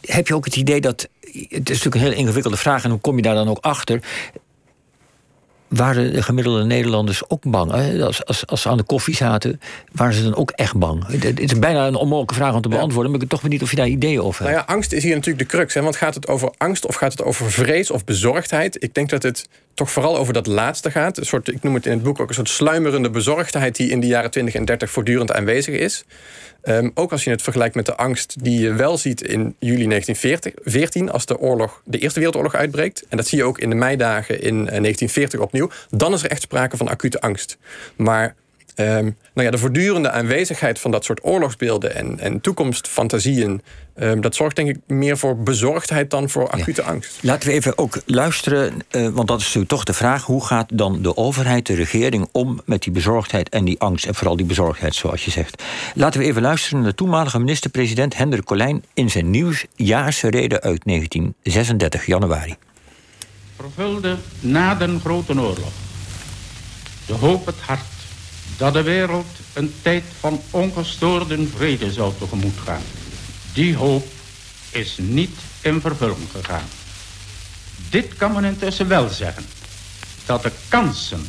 heb 0.00 0.28
je 0.28 0.34
ook 0.34 0.44
het 0.44 0.56
idee 0.56 0.80
dat. 0.80 1.08
Het 1.30 1.70
is 1.70 1.82
natuurlijk 1.82 1.94
een 1.94 2.00
heel 2.00 2.20
ingewikkelde 2.20 2.56
vraag 2.56 2.84
en 2.84 2.90
hoe 2.90 3.00
kom 3.00 3.16
je 3.16 3.22
daar 3.22 3.34
dan 3.34 3.48
ook 3.48 3.58
achter? 3.60 4.00
Waren 5.68 6.12
de 6.12 6.22
gemiddelde 6.22 6.64
Nederlanders 6.64 7.30
ook 7.30 7.42
bang? 7.50 7.72
Hè? 7.72 8.04
Als, 8.04 8.24
als, 8.24 8.46
als 8.46 8.62
ze 8.62 8.68
aan 8.68 8.76
de 8.76 8.82
koffie 8.82 9.14
zaten, 9.14 9.60
waren 9.92 10.14
ze 10.14 10.22
dan 10.22 10.34
ook 10.34 10.50
echt 10.50 10.76
bang? 10.76 11.22
Het 11.22 11.40
is 11.40 11.58
bijna 11.58 11.86
een 11.86 11.94
onmogelijke 11.94 12.34
vraag 12.34 12.54
om 12.54 12.60
te 12.60 12.68
beantwoorden... 12.68 13.12
maar 13.12 13.20
ik 13.20 13.30
weet 13.30 13.40
toch 13.40 13.50
niet 13.50 13.62
of 13.62 13.70
je 13.70 13.76
daar 13.76 13.88
ideeën 13.88 14.20
over 14.20 14.44
hebt. 14.44 14.54
Nou 14.54 14.66
ja, 14.66 14.74
angst 14.74 14.92
is 14.92 15.02
hier 15.02 15.14
natuurlijk 15.14 15.50
de 15.50 15.56
crux. 15.56 15.74
Hè? 15.74 15.82
Want 15.82 15.96
gaat 15.96 16.14
het 16.14 16.28
over 16.28 16.50
angst 16.56 16.86
of 16.86 16.94
gaat 16.94 17.12
het 17.12 17.22
over 17.22 17.50
vrees 17.50 17.90
of 17.90 18.04
bezorgdheid? 18.04 18.82
Ik 18.82 18.94
denk 18.94 19.10
dat 19.10 19.22
het 19.22 19.48
toch 19.74 19.90
vooral 19.90 20.16
over 20.16 20.32
dat 20.32 20.46
laatste 20.46 20.90
gaat. 20.90 21.18
Een 21.18 21.26
soort, 21.26 21.48
ik 21.48 21.62
noem 21.62 21.74
het 21.74 21.86
in 21.86 21.92
het 21.92 22.02
boek 22.02 22.20
ook 22.20 22.28
een 22.28 22.34
soort 22.34 22.48
sluimerende 22.48 23.10
bezorgdheid... 23.10 23.76
die 23.76 23.90
in 23.90 24.00
de 24.00 24.06
jaren 24.06 24.30
20 24.30 24.54
en 24.54 24.64
30 24.64 24.90
voortdurend 24.90 25.32
aanwezig 25.32 25.74
is. 25.74 26.04
Um, 26.68 26.90
ook 26.94 27.12
als 27.12 27.24
je 27.24 27.30
het 27.30 27.42
vergelijkt 27.42 27.74
met 27.74 27.86
de 27.86 27.96
angst 27.96 28.44
die 28.44 28.60
je 28.60 28.72
wel 28.72 28.98
ziet 28.98 29.22
in 29.22 29.54
juli 29.58 29.86
1914... 29.86 31.10
als 31.10 31.26
de, 31.26 31.38
oorlog, 31.38 31.82
de 31.84 31.98
Eerste 31.98 32.18
Wereldoorlog 32.18 32.54
uitbreekt. 32.54 33.04
En 33.08 33.16
dat 33.16 33.26
zie 33.26 33.38
je 33.38 33.44
ook 33.44 33.58
in 33.58 33.68
de 33.68 33.74
meidagen 33.74 34.40
in 34.40 34.54
1940 34.54 35.40
opnieuw. 35.62 35.98
Dan 35.98 36.12
is 36.12 36.22
er 36.22 36.30
echt 36.30 36.42
sprake 36.42 36.76
van 36.76 36.88
acute 36.88 37.20
angst. 37.20 37.58
Maar 37.96 38.34
Um, 38.80 39.16
nou 39.34 39.46
ja, 39.46 39.50
de 39.50 39.58
voortdurende 39.58 40.10
aanwezigheid 40.10 40.78
van 40.78 40.90
dat 40.90 41.04
soort 41.04 41.24
oorlogsbeelden 41.24 41.94
en, 41.94 42.18
en 42.20 42.40
toekomstfantasieën, 42.40 43.62
um, 43.98 44.20
dat 44.20 44.34
zorgt 44.34 44.56
denk 44.56 44.68
ik 44.68 44.76
meer 44.86 45.18
voor 45.18 45.38
bezorgdheid 45.38 46.10
dan 46.10 46.30
voor 46.30 46.48
acute 46.48 46.82
ja. 46.82 46.88
angst. 46.88 47.18
Laten 47.22 47.48
we 47.48 47.54
even 47.54 47.78
ook 47.78 48.00
luisteren, 48.06 48.72
uh, 48.90 49.08
want 49.08 49.28
dat 49.28 49.38
is 49.38 49.44
natuurlijk 49.44 49.72
toch 49.72 49.84
de 49.84 49.92
vraag: 49.92 50.24
hoe 50.24 50.44
gaat 50.44 50.78
dan 50.78 51.02
de 51.02 51.16
overheid, 51.16 51.66
de 51.66 51.74
regering 51.74 52.28
om 52.32 52.60
met 52.64 52.82
die 52.82 52.92
bezorgdheid 52.92 53.48
en 53.48 53.64
die 53.64 53.80
angst 53.80 54.06
en 54.06 54.14
vooral 54.14 54.36
die 54.36 54.46
bezorgdheid, 54.46 54.94
zoals 54.94 55.24
je 55.24 55.30
zegt? 55.30 55.62
Laten 55.94 56.20
we 56.20 56.26
even 56.26 56.42
luisteren 56.42 56.78
naar 56.78 56.88
de 56.88 56.96
toenmalige 56.96 57.38
minister-president 57.38 58.16
Hendrik 58.16 58.44
Colijn 58.44 58.84
in 58.94 59.10
zijn 59.10 59.30
nieuwsjaarse 59.30 60.30
reden 60.30 60.60
uit 60.60 60.80
1936, 60.84 62.06
januari. 62.06 62.56
Vervulde 63.56 64.16
na 64.40 64.74
de 64.74 64.98
Grote 65.00 65.32
Oorlog 65.40 65.72
de 67.06 67.12
hoop 67.12 67.46
het 67.46 67.60
hart 67.60 67.80
dat 68.56 68.72
de 68.72 68.82
wereld 68.82 69.26
een 69.52 69.74
tijd 69.82 70.04
van 70.20 70.40
ongestoorde 70.50 71.46
vrede 71.46 71.92
zou 71.92 72.12
tegemoet 72.18 72.58
gaan. 72.64 72.82
Die 73.52 73.76
hoop 73.76 74.06
is 74.70 74.96
niet 75.00 75.38
in 75.60 75.80
vervulling 75.80 76.30
gegaan. 76.32 76.68
Dit 77.90 78.14
kan 78.16 78.32
men 78.32 78.44
intussen 78.44 78.88
wel 78.88 79.08
zeggen. 79.08 79.46
Dat 80.26 80.42
de 80.42 80.52
kansen 80.68 81.26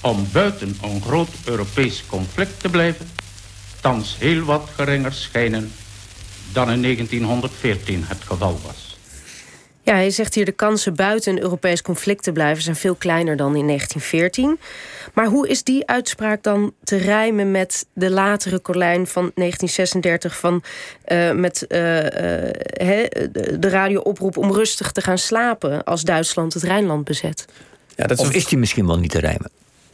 om 0.00 0.28
buiten 0.32 0.78
een 0.82 1.02
groot 1.02 1.30
Europees 1.44 2.02
conflict 2.06 2.60
te 2.60 2.68
blijven... 2.68 3.10
thans 3.80 4.16
heel 4.18 4.44
wat 4.44 4.68
geringer 4.74 5.12
schijnen 5.12 5.72
dan 6.52 6.70
in 6.70 6.82
1914 6.82 8.04
het 8.06 8.22
geval 8.24 8.60
was. 8.64 8.91
Ja, 9.84 9.94
hij 9.94 10.10
zegt 10.10 10.34
hier 10.34 10.44
de 10.44 10.52
kansen 10.52 10.94
buiten 10.94 11.32
een 11.32 11.42
Europees 11.42 11.82
conflict 11.82 12.22
te 12.22 12.32
blijven 12.32 12.62
zijn 12.62 12.76
veel 12.76 12.94
kleiner 12.94 13.36
dan 13.36 13.56
in 13.56 13.66
1914. 13.66 14.58
Maar 15.14 15.26
hoe 15.26 15.48
is 15.48 15.62
die 15.62 15.86
uitspraak 15.86 16.42
dan 16.42 16.72
te 16.84 16.96
rijmen 16.96 17.50
met 17.50 17.86
de 17.92 18.10
latere 18.10 18.60
Colijn 18.60 19.06
van 19.06 19.30
1936 19.34 20.38
van 20.38 20.62
uh, 21.08 21.32
met 21.32 21.64
uh, 21.68 21.96
uh, 21.96 22.08
de 23.58 23.68
radiooproep 23.68 24.36
om 24.36 24.52
rustig 24.52 24.92
te 24.92 25.00
gaan 25.00 25.18
slapen 25.18 25.84
als 25.84 26.02
Duitsland 26.02 26.54
het 26.54 26.62
Rijnland 26.62 27.04
bezet? 27.04 27.44
Ja, 27.96 28.06
dat 28.06 28.18
is 28.18 28.26
of 28.26 28.32
is 28.32 28.46
die 28.46 28.58
misschien 28.58 28.86
wel 28.86 28.98
niet 28.98 29.10
te 29.10 29.20
rijmen? 29.20 29.50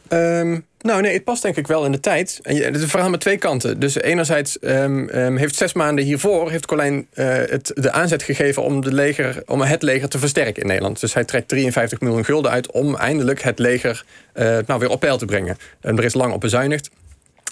Um, 0.09 0.65
nou 0.81 1.01
nee, 1.01 1.13
het 1.13 1.23
past 1.23 1.41
denk 1.41 1.55
ik 1.55 1.67
wel 1.67 1.85
in 1.85 1.91
de 1.91 1.99
tijd. 1.99 2.39
En 2.41 2.55
het 2.55 2.75
is 2.75 2.81
een 2.81 2.89
verhaal 2.89 3.09
met 3.09 3.19
twee 3.19 3.37
kanten. 3.37 3.79
Dus 3.79 3.95
enerzijds 3.95 4.57
um, 4.61 5.09
um, 5.09 5.37
heeft 5.37 5.55
zes 5.55 5.73
maanden 5.73 6.05
hiervoor... 6.05 6.51
heeft 6.51 6.65
Colijn 6.65 7.07
uh, 7.13 7.25
het, 7.25 7.71
de 7.75 7.91
aanzet 7.91 8.23
gegeven 8.23 8.63
om, 8.63 8.81
de 8.81 8.93
leger, 8.93 9.43
om 9.45 9.61
het 9.61 9.81
leger 9.81 10.09
te 10.09 10.19
versterken 10.19 10.61
in 10.61 10.67
Nederland. 10.67 10.99
Dus 10.99 11.13
hij 11.13 11.23
trekt 11.23 11.47
53 11.47 11.99
miljoen 11.99 12.25
gulden 12.25 12.51
uit... 12.51 12.71
om 12.71 12.95
eindelijk 12.95 13.41
het 13.41 13.59
leger 13.59 14.05
uh, 14.35 14.57
nou, 14.65 14.79
weer 14.79 14.89
op 14.89 14.99
peil 14.99 15.17
te 15.17 15.25
brengen. 15.25 15.57
En 15.81 15.97
er 15.97 16.03
is 16.03 16.13
lang 16.13 16.33
op 16.33 16.41
bezuinigd. 16.41 16.89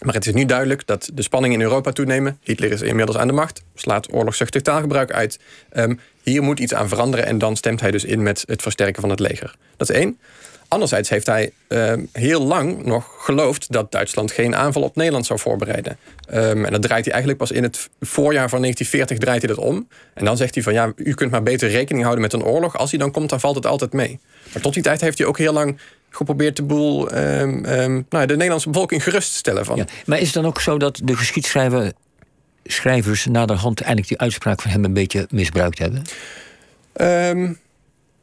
Maar 0.05 0.13
het 0.13 0.27
is 0.27 0.33
nu 0.33 0.45
duidelijk 0.45 0.87
dat 0.87 1.09
de 1.13 1.21
spanningen 1.21 1.59
in 1.59 1.65
Europa 1.65 1.91
toenemen. 1.91 2.39
Hitler 2.43 2.71
is 2.71 2.81
inmiddels 2.81 3.17
aan 3.17 3.27
de 3.27 3.33
macht, 3.33 3.63
slaat 3.75 4.13
oorlogszuchtig 4.13 4.61
taalgebruik 4.61 5.11
uit. 5.11 5.39
Hier 6.23 6.43
moet 6.43 6.59
iets 6.59 6.73
aan 6.73 6.89
veranderen 6.89 7.25
en 7.25 7.37
dan 7.37 7.55
stemt 7.55 7.81
hij 7.81 7.91
dus 7.91 8.03
in 8.03 8.23
met 8.23 8.43
het 8.45 8.61
versterken 8.61 9.01
van 9.01 9.09
het 9.09 9.19
leger. 9.19 9.55
Dat 9.77 9.89
is 9.89 9.95
één. 9.95 10.17
Anderzijds 10.67 11.09
heeft 11.09 11.27
hij 11.27 11.51
uh, 11.67 11.93
heel 12.11 12.41
lang 12.41 12.85
nog 12.85 13.15
geloofd 13.19 13.71
dat 13.71 13.91
Duitsland 13.91 14.31
geen 14.31 14.55
aanval 14.55 14.81
op 14.81 14.95
Nederland 14.95 15.25
zou 15.25 15.39
voorbereiden. 15.39 15.97
Um, 16.33 16.65
en 16.65 16.71
dat 16.71 16.81
draait 16.81 17.03
hij 17.03 17.13
eigenlijk 17.13 17.41
pas 17.41 17.51
in 17.51 17.63
het 17.63 17.89
voorjaar 17.99 18.49
van 18.49 18.61
1940 18.61 19.17
draait 19.17 19.41
hij 19.41 19.55
dat 19.55 19.65
om. 19.65 19.87
En 20.13 20.25
dan 20.25 20.37
zegt 20.37 20.53
hij 20.53 20.63
van 20.63 20.73
ja, 20.73 20.91
u 20.95 21.13
kunt 21.13 21.31
maar 21.31 21.43
beter 21.43 21.69
rekening 21.69 22.03
houden 22.03 22.23
met 22.23 22.33
een 22.33 22.43
oorlog. 22.43 22.77
Als 22.77 22.89
hij 22.89 22.99
dan 22.99 23.11
komt, 23.11 23.29
dan 23.29 23.39
valt 23.39 23.55
het 23.55 23.65
altijd 23.65 23.93
mee. 23.93 24.19
Maar 24.53 24.61
tot 24.61 24.73
die 24.73 24.83
tijd 24.83 25.01
heeft 25.01 25.17
hij 25.17 25.27
ook 25.27 25.37
heel 25.37 25.53
lang 25.53 25.79
geprobeerd 26.09 26.55
de 26.55 26.63
boel, 26.63 27.17
um, 27.17 27.65
um, 27.65 28.05
nou, 28.09 28.25
de 28.25 28.33
Nederlandse 28.33 28.69
bevolking 28.69 29.03
gerust 29.03 29.31
te 29.31 29.37
stellen. 29.37 29.65
Van. 29.65 29.75
Ja, 29.77 29.85
maar 30.05 30.19
is 30.19 30.25
het 30.25 30.33
dan 30.33 30.45
ook 30.45 30.61
zo 30.61 30.77
dat 30.77 30.99
de 31.03 31.15
geschiedschrijver 31.15 31.91
schrijvers 32.63 33.25
naderhand 33.25 33.79
eigenlijk 33.79 34.09
die 34.09 34.17
uitspraak 34.17 34.61
van 34.61 34.71
hem 34.71 34.83
een 34.83 34.93
beetje 34.93 35.27
misbruikt 35.29 35.79
hebben? 35.79 36.03
Um, 37.37 37.59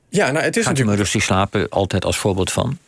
ja, 0.08 0.30
nou, 0.30 0.44
het 0.44 0.56
is 0.56 0.62
Gaat 0.62 0.72
natuurlijk... 0.72 0.98
rustig 0.98 1.22
slapen 1.22 1.68
altijd 1.68 2.04
als 2.04 2.18
voorbeeld 2.18 2.52
van? 2.52 2.78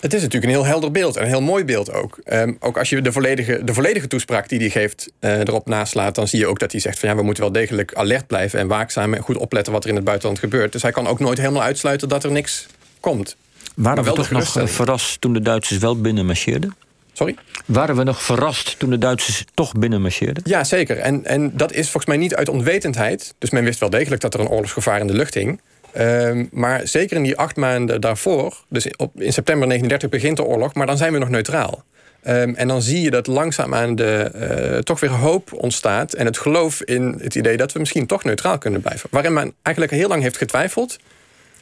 Het 0.00 0.14
is 0.14 0.22
natuurlijk 0.22 0.52
een 0.52 0.58
heel 0.58 0.68
helder 0.68 0.90
beeld 0.90 1.16
en 1.16 1.22
een 1.22 1.28
heel 1.28 1.40
mooi 1.40 1.64
beeld 1.64 1.92
ook. 1.92 2.18
Um, 2.32 2.56
ook 2.60 2.78
als 2.78 2.88
je 2.88 3.02
de 3.02 3.12
volledige, 3.12 3.64
de 3.64 3.74
volledige 3.74 4.06
toespraak 4.06 4.48
die 4.48 4.58
hij 4.58 4.70
geeft 4.70 5.10
uh, 5.20 5.38
erop 5.38 5.66
naslaat, 5.66 6.14
dan 6.14 6.28
zie 6.28 6.38
je 6.38 6.46
ook 6.46 6.58
dat 6.58 6.72
hij 6.72 6.80
zegt 6.80 6.98
van 6.98 7.08
ja, 7.08 7.16
we 7.16 7.22
moeten 7.22 7.42
wel 7.42 7.52
degelijk 7.52 7.94
alert 7.94 8.26
blijven 8.26 8.58
en 8.58 8.66
waakzaam 8.66 9.14
en 9.14 9.22
goed 9.22 9.36
opletten 9.36 9.72
wat 9.72 9.84
er 9.84 9.90
in 9.90 9.96
het 9.96 10.04
buitenland 10.04 10.38
gebeurt. 10.38 10.72
Dus 10.72 10.82
hij 10.82 10.90
kan 10.90 11.06
ook 11.06 11.18
nooit 11.18 11.38
helemaal 11.38 11.62
uitsluiten 11.62 12.08
dat 12.08 12.24
er 12.24 12.32
niks 12.32 12.66
komt. 13.00 13.36
Waren 13.74 14.04
we 14.04 14.12
toch 14.12 14.30
nog 14.30 14.54
verrast 14.64 15.20
toen 15.20 15.32
de 15.32 15.40
Duitsers 15.40 15.78
wel 15.78 16.00
binnen 16.00 16.26
marcheerden? 16.26 16.74
Sorry? 17.12 17.36
Waren 17.64 17.96
we 17.96 18.02
nog 18.02 18.22
verrast 18.22 18.78
toen 18.78 18.90
de 18.90 18.98
Duitsers 18.98 19.44
toch 19.54 19.72
binnen 19.72 20.02
marcheerden? 20.02 20.42
Ja, 20.46 20.64
zeker. 20.64 20.98
En, 20.98 21.24
en 21.24 21.56
dat 21.56 21.72
is 21.72 21.82
volgens 21.90 22.06
mij 22.06 22.16
niet 22.16 22.34
uit 22.34 22.48
onwetendheid. 22.48 23.34
Dus 23.38 23.50
men 23.50 23.64
wist 23.64 23.80
wel 23.80 23.90
degelijk 23.90 24.20
dat 24.20 24.34
er 24.34 24.40
een 24.40 24.48
oorlogsgevaar 24.48 25.00
in 25.00 25.06
de 25.06 25.14
lucht 25.14 25.34
hing. 25.34 25.60
Um, 25.96 26.48
maar 26.52 26.88
zeker 26.88 27.16
in 27.16 27.22
die 27.22 27.36
acht 27.36 27.56
maanden 27.56 28.00
daarvoor, 28.00 28.64
dus 28.68 28.86
op, 28.96 29.20
in 29.20 29.32
september 29.32 29.68
1939 29.68 30.10
begint 30.10 30.36
de 30.36 30.44
oorlog, 30.44 30.74
maar 30.74 30.86
dan 30.86 30.96
zijn 30.96 31.12
we 31.12 31.18
nog 31.18 31.28
neutraal. 31.28 31.84
Um, 32.26 32.54
en 32.54 32.68
dan 32.68 32.82
zie 32.82 33.00
je 33.00 33.10
dat 33.10 33.26
langzaamaan 33.26 33.94
de, 33.94 34.30
uh, 34.74 34.78
toch 34.78 35.00
weer 35.00 35.10
hoop 35.10 35.52
ontstaat 35.52 36.12
en 36.12 36.26
het 36.26 36.38
geloof 36.38 36.82
in 36.82 37.18
het 37.22 37.34
idee 37.34 37.56
dat 37.56 37.72
we 37.72 37.78
misschien 37.78 38.06
toch 38.06 38.24
neutraal 38.24 38.58
kunnen 38.58 38.80
blijven. 38.80 39.08
Waarin 39.12 39.32
men 39.32 39.54
eigenlijk 39.62 39.96
heel 39.96 40.08
lang 40.08 40.22
heeft 40.22 40.36
getwijfeld. 40.36 40.98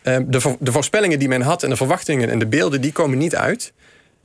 Um, 0.02 0.30
de, 0.30 0.56
de 0.58 0.72
voorspellingen 0.72 1.18
die 1.18 1.28
men 1.28 1.40
had 1.40 1.62
en 1.62 1.70
de 1.70 1.76
verwachtingen 1.76 2.30
en 2.30 2.38
de 2.38 2.46
beelden, 2.46 2.80
die 2.80 2.92
komen 2.92 3.18
niet 3.18 3.36
uit. 3.36 3.72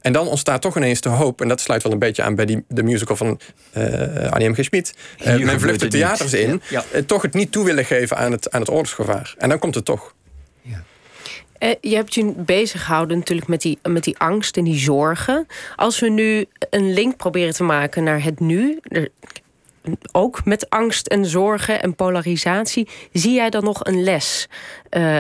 En 0.02 0.14
dan 0.14 0.28
ontstaat 0.28 0.62
toch 0.62 0.78
ineens 0.78 1.02
de 1.02 1.10
hoop, 1.10 1.42
en 1.42 1.48
dat 1.48 1.62
sluit 1.62 1.84
wel 1.84 1.92
een 1.92 2.00
beetje 2.00 2.24
aan 2.24 2.36
bij 2.36 2.46
die, 2.46 2.64
de 2.68 2.84
musical 2.84 3.16
van 3.16 3.40
uh, 3.78 4.32
Annie 4.32 4.50
M. 4.50 4.54
G. 4.54 4.64
Schmid. 4.64 4.96
Uh, 5.26 5.38
men 5.38 5.60
vlucht 5.60 5.80
de 5.80 5.88
theaters 5.88 6.34
in, 6.34 6.62
ja. 6.70 6.84
uh, 6.94 7.02
toch 7.02 7.22
het 7.22 7.34
niet 7.34 7.52
toe 7.52 7.66
willen 7.66 7.86
geven 7.86 8.18
aan 8.18 8.32
het, 8.32 8.52
aan 8.52 8.60
het 8.60 8.70
oorlogsgevaar. 8.70 9.36
En 9.38 9.50
dan 9.50 9.60
komt 9.60 9.76
het 9.76 9.86
toch. 9.86 10.14
Ja. 10.62 10.84
je 11.82 11.96
hebt 11.96 12.14
je 12.14 12.34
bezig 12.36 12.86
gehouden 12.86 13.18
natuurlijk 13.18 13.48
met 13.48 13.62
die, 13.62 13.80
met 13.84 14.04
die 14.04 14.18
angst 14.18 14.58
en 14.58 14.64
die 14.64 14.80
zorgen. 14.80 15.48
Als 15.76 16.00
we 16.00 16.10
nu 16.10 16.46
een 16.70 16.94
link 16.94 17.18
proberen 17.18 17.54
te 17.54 17.64
maken 17.64 18.04
naar 18.04 18.24
het 18.24 18.40
nu, 18.40 18.80
er, 18.84 19.10
ook 20.12 20.46
met 20.46 20.70
angst 20.70 21.08
en 21.08 21.26
zorgen 21.26 21.82
en 21.82 21.96
polarisatie, 21.96 22.88
zie 23.14 23.34
jij 23.34 23.50
dan 23.50 23.64
nog 23.64 23.86
een 23.86 24.04
les 24.04 24.48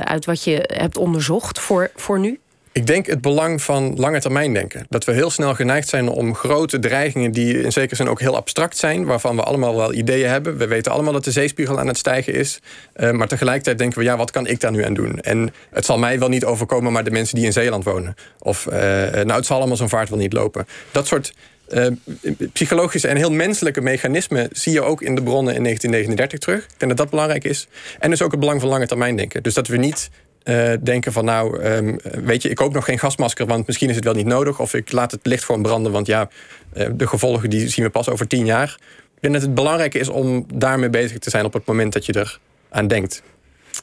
uit 0.03 0.25
wat 0.25 0.43
je 0.43 0.69
hebt 0.73 0.97
onderzocht 0.97 1.59
voor, 1.59 1.91
voor 1.95 2.19
nu? 2.19 2.39
Ik 2.73 2.87
denk 2.87 3.05
het 3.05 3.21
belang 3.21 3.61
van 3.61 3.93
lange 3.95 4.19
termijn 4.19 4.53
denken. 4.53 4.85
Dat 4.89 5.03
we 5.03 5.11
heel 5.11 5.29
snel 5.29 5.55
geneigd 5.55 5.89
zijn 5.89 6.09
om 6.09 6.35
grote 6.35 6.79
dreigingen 6.79 7.31
die 7.31 7.61
in 7.61 7.71
zekere 7.71 7.95
zin 7.95 8.09
ook 8.09 8.19
heel 8.19 8.35
abstract 8.35 8.77
zijn, 8.77 9.05
waarvan 9.05 9.35
we 9.35 9.43
allemaal 9.43 9.75
wel 9.75 9.93
ideeën 9.93 10.29
hebben. 10.29 10.57
We 10.57 10.67
weten 10.67 10.91
allemaal 10.91 11.13
dat 11.13 11.23
de 11.23 11.31
zeespiegel 11.31 11.79
aan 11.79 11.87
het 11.87 11.97
stijgen 11.97 12.33
is. 12.33 12.59
Uh, 12.95 13.11
maar 13.11 13.27
tegelijkertijd 13.27 13.77
denken 13.77 13.97
we, 13.97 14.03
ja, 14.03 14.17
wat 14.17 14.31
kan 14.31 14.47
ik 14.47 14.59
daar 14.59 14.71
nu 14.71 14.83
aan 14.83 14.93
doen? 14.93 15.19
En 15.19 15.53
het 15.69 15.85
zal 15.85 15.97
mij 15.97 16.19
wel 16.19 16.29
niet 16.29 16.45
overkomen, 16.45 16.91
maar 16.91 17.03
de 17.03 17.11
mensen 17.11 17.35
die 17.35 17.45
in 17.45 17.53
Zeeland 17.53 17.83
wonen. 17.83 18.15
Of 18.39 18.65
uh, 18.65 18.73
nou, 18.73 19.31
het 19.31 19.45
zal 19.45 19.57
allemaal 19.57 19.77
zo'n 19.77 19.89
vaart 19.89 20.09
wel 20.09 20.19
niet 20.19 20.33
lopen. 20.33 20.67
Dat 20.91 21.07
soort 21.07 21.33
uh, 21.69 21.87
psychologische 22.53 23.07
en 23.07 23.17
heel 23.17 23.31
menselijke 23.31 23.81
mechanismen 23.81 24.49
zie 24.51 24.73
je 24.73 24.81
ook 24.81 25.01
in 25.01 25.15
de 25.15 25.23
bronnen 25.23 25.55
in 25.55 25.63
1939 25.63 26.39
terug. 26.39 26.63
Ik 26.63 26.79
denk 26.79 26.91
dat 26.91 26.97
dat 26.97 27.09
belangrijk 27.09 27.43
is. 27.43 27.67
En 27.99 28.09
dus 28.09 28.21
ook 28.21 28.31
het 28.31 28.39
belang 28.39 28.59
van 28.59 28.69
lange 28.69 28.87
termijn 28.87 29.15
denken. 29.15 29.43
Dus 29.43 29.53
dat 29.53 29.67
we 29.67 29.77
niet 29.77 30.09
uh, 30.43 30.73
denken 30.83 31.11
van 31.11 31.25
nou, 31.25 31.63
um, 31.63 31.99
weet 32.03 32.41
je, 32.41 32.49
ik 32.49 32.55
koop 32.55 32.73
nog 32.73 32.85
geen 32.85 32.99
gasmasker, 32.99 33.45
want 33.45 33.67
misschien 33.67 33.89
is 33.89 33.95
het 33.95 34.03
wel 34.03 34.13
niet 34.13 34.25
nodig. 34.25 34.59
Of 34.59 34.73
ik 34.73 34.91
laat 34.91 35.11
het 35.11 35.25
licht 35.25 35.43
gewoon 35.43 35.61
branden, 35.61 35.91
want 35.91 36.07
ja, 36.07 36.29
uh, 36.73 36.87
de 36.93 37.07
gevolgen 37.07 37.49
die 37.49 37.69
zien 37.69 37.85
we 37.85 37.91
pas 37.91 38.09
over 38.09 38.27
tien 38.27 38.45
jaar. 38.45 38.77
Ik 39.15 39.21
denk 39.21 39.33
dat 39.33 39.43
het 39.43 39.53
belangrijk 39.53 39.93
is 39.93 40.09
om 40.09 40.45
daarmee 40.53 40.89
bezig 40.89 41.19
te 41.19 41.29
zijn 41.29 41.45
op 41.45 41.53
het 41.53 41.65
moment 41.65 41.93
dat 41.93 42.05
je 42.05 42.13
er 42.13 42.39
aan 42.69 42.87
denkt. 42.87 43.23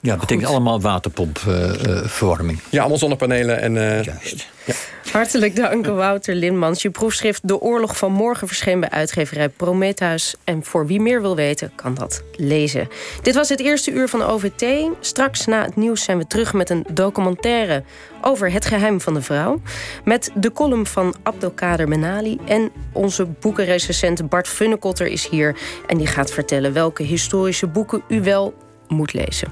Ja, 0.01 0.11
dat 0.11 0.21
betekent 0.21 0.49
allemaal 0.49 0.81
waterpompverwarming. 0.81 2.59
Uh, 2.59 2.65
ja, 2.71 2.81
allemaal 2.81 2.99
zonnepanelen. 2.99 3.61
En, 3.61 3.75
Juist. 3.75 4.49
Ja. 4.65 4.75
Hartelijk 5.13 5.57
dank, 5.57 5.87
Wouter 5.87 6.35
Linmans. 6.35 6.83
Je 6.83 6.91
proefschrift 6.91 7.49
De 7.49 7.61
Oorlog 7.61 7.97
van 7.97 8.13
Morgen 8.13 8.47
verscheen 8.47 8.81
bij 8.81 8.91
uitgeverij 8.91 9.49
Prometheus. 9.49 10.35
En 10.45 10.65
voor 10.65 10.87
wie 10.87 11.01
meer 11.01 11.21
wil 11.21 11.37
weten, 11.37 11.73
kan 11.75 11.95
dat 11.95 12.23
lezen. 12.37 12.89
Dit 13.23 13.35
was 13.35 13.49
het 13.49 13.61
eerste 13.61 13.91
uur 13.91 14.09
van 14.09 14.23
OVT. 14.23 14.89
Straks 15.01 15.47
na 15.47 15.63
het 15.63 15.77
nieuws 15.77 16.03
zijn 16.03 16.19
we 16.19 16.27
terug 16.27 16.53
met 16.53 16.71
een 16.71 16.87
documentaire 16.93 17.83
over 18.21 18.53
het 18.53 18.65
geheim 18.65 19.01
van 19.01 19.15
de 19.15 19.23
vrouw. 19.23 19.61
Met 20.05 20.31
de 20.35 20.53
column 20.53 20.87
van 20.87 21.15
Abdelkader 21.23 21.89
Menali. 21.89 22.39
En 22.47 22.71
onze 22.93 23.25
boekenrecensent 23.25 24.29
Bart 24.29 24.49
Funnekotter 24.49 25.07
is 25.07 25.29
hier. 25.29 25.57
En 25.87 25.99
die 25.99 26.07
gaat 26.07 26.33
vertellen 26.33 26.73
welke 26.73 27.03
historische 27.03 27.67
boeken 27.67 28.03
u 28.09 28.23
wel 28.23 28.55
moet 28.89 29.13
lezen. 29.13 29.49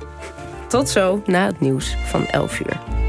Tot 0.68 0.88
zo 0.88 1.22
na 1.26 1.46
het 1.46 1.60
nieuws 1.60 1.96
van 2.04 2.26
11 2.26 2.60
uur. 2.60 3.05